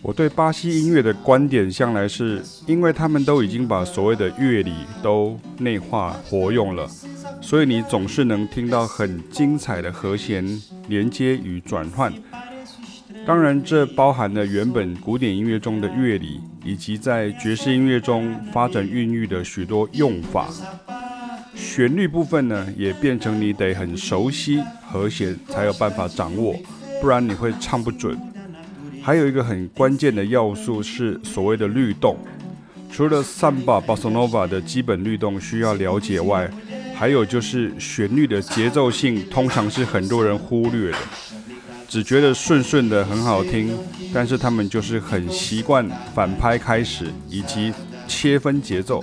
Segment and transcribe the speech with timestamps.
[0.00, 4.72] 我对巴西音乐的观点向来是，因为他们都已经把所谓的乐理
[5.02, 6.88] 都内化活用了，
[7.40, 10.44] 所以你总是能听到很精彩的和弦
[10.88, 12.12] 连接与转换。
[13.26, 20.48] 当然，这包含了原本古典音乐中的乐理，以及在爵士音乐中发展孕育的许多用法。
[21.58, 26.54] 旋律部分呢，也变成你得很熟悉和弦才有办法掌握，
[27.02, 28.16] 不然你会唱不准。
[29.02, 32.16] 还有一个很关键的要素是所谓的律动，
[32.92, 36.48] 除了桑巴、巴塞诺瓦的基本律动需要了解外，
[36.94, 40.98] 还有就是旋律的节奏性，通常是很多人忽略的，
[41.88, 43.76] 只觉得顺顺的很好听，
[44.14, 47.72] 但是他们就是很习惯反拍开始以及
[48.06, 49.02] 切分节奏，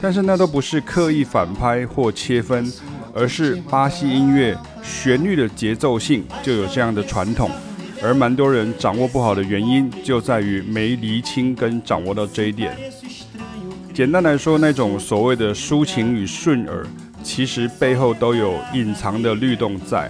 [0.00, 2.72] 但是那都不是刻意反拍或切分，
[3.14, 7.50] 而是巴西音乐旋律的节奏性就有这样的传统。
[8.00, 12.76] 而蛮多人掌握不好的原因，就在于没厘清跟掌握到这一点。
[13.92, 16.86] 简单来说，那种所谓的抒情与顺耳，
[17.24, 20.08] 其实背后都有隐藏的律动在。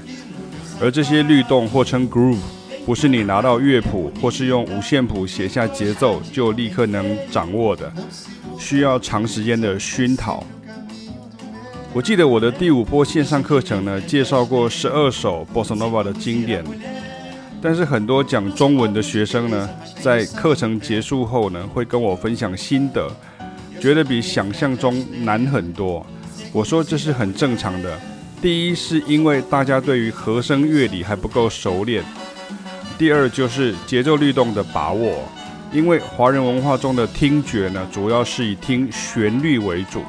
[0.79, 2.37] 而这些律动或称 groove，
[2.85, 7.91] 不是你拿到乐谱或是用五线谱写下节奏就立刻能掌握的，
[8.59, 10.45] 需要长时间的熏陶。
[11.95, 16.63] 我记得我的第五波线上课程呢，介绍过十二首 Bossa Nova 的经典。
[17.61, 19.69] 但是很多讲中文的学生呢，
[20.01, 23.11] 在课程结束后呢，会跟我分享心得，
[23.81, 26.05] 觉得比想象中难很多。
[26.53, 27.99] 我说这是很正常的。
[28.41, 32.05] 第一是因为大家对于和声乐理还不够熟练；
[32.97, 35.19] 第二就是节奏律动的把握。
[35.71, 40.03] 因为华人文化中的听觉呢，主要是以听旋律为主，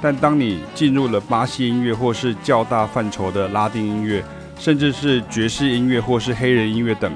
[0.00, 4.24] 但当你进入了巴西音乐或是较大范畴的拉丁音乐，
[4.58, 7.12] 甚至是爵士音乐或是黑人音乐等，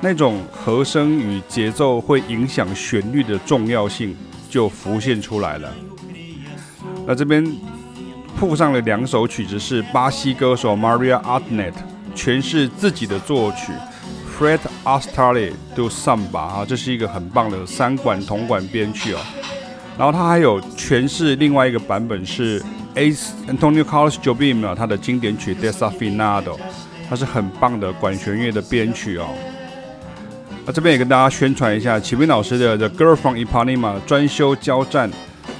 [0.00, 4.16] 那种和声与节奏会影响旋律的重要性
[4.48, 5.70] 就浮现出来了。
[7.06, 7.44] 那这边
[8.36, 11.74] 附上了两首曲子，是巴西歌手 Maria Artnet
[12.16, 13.72] 诠释自己的作曲
[14.38, 19.20] ，Fred Astaire do Samba 啊，这是一个很棒的三管铜管编曲哦。
[19.96, 22.60] 然后他还有诠释另外一个版本是
[22.94, 26.58] Ace Antonio Carlos Jobim 啊，他的经典曲 Desafinado。
[27.06, 29.26] 它是很棒的管弦乐的编曲哦。
[30.64, 35.10] 那这边也跟大家宣传一下，启明老师的《The Girl from Ipanema》专修交战，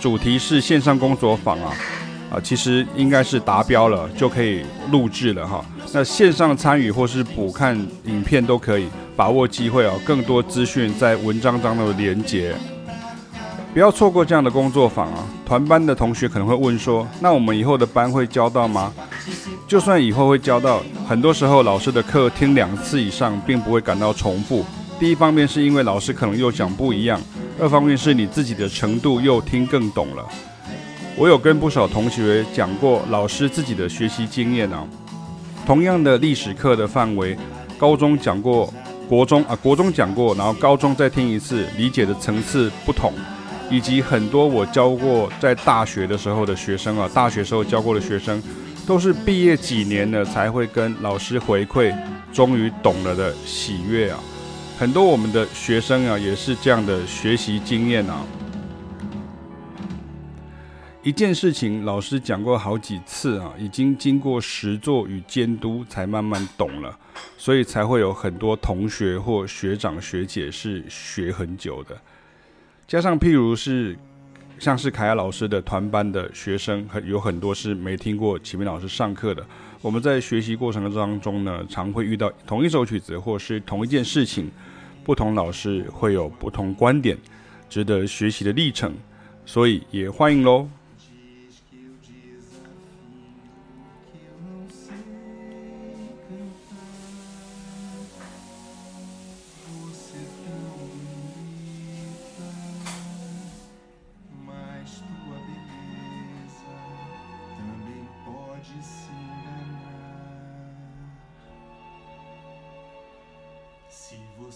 [0.01, 1.71] 主题是线上工作坊啊
[2.35, 5.65] 啊，其实应该是达标了，就可以录制了哈。
[5.93, 9.93] 那线上参与或是补看影片都可以，把握机会哦。
[10.05, 12.53] 更多资讯在文章当中的连结，
[13.73, 15.25] 不要错过这样的工作坊啊。
[15.47, 18.93] 团班的同学可能会问说，那我们以后的班会教到吗？
[19.69, 24.65] 就算以后会教到，很多时候老师的课听两次以上，并不会感到重复。
[24.99, 27.21] 第一方面是因为老师可能又讲不一样，
[27.61, 30.25] 二方面是你自己的程度又听更懂了。
[31.17, 34.87] 我有跟不少同学讲过老师自己的学习经验啊，
[35.65, 37.37] 同样的历史课的范围，
[37.79, 38.73] 高中讲过，
[39.09, 43.13] 国中啊国中讲过，然后高中再听一次，理解的层次不同，
[43.71, 48.43] 以及很多我教过在大学的时候的学生啊，大学时候教过的学生。
[48.87, 51.91] 都是毕业几年了才会跟老师回馈，
[52.35, 54.19] 终于懂了的喜悦啊！
[54.79, 58.21] 很多我们的学生啊，也是这样的学习经验啊。
[61.05, 66.99] 一件事情老师讲过好几次啊，已经经过实作与监督才慢慢懂了，
[67.37, 72.01] 所以才会有很多同学或学长学姐是学很久的，
[72.89, 73.97] 加上譬如是。
[74.57, 79.45] 像是凯亚老师的团班的学生，很有很多是没听过启明老师上课的。
[79.83, 84.49] 我们在学习过程当中呢，常会遇到同一首曲子或是同一件事情，
[85.03, 87.19] 不同老师会有不同观点，
[87.69, 88.95] 值得学习的历程，
[89.45, 90.69] 所以也欢迎喽。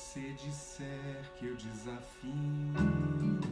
[0.09, 3.48] você disser que eu desafio.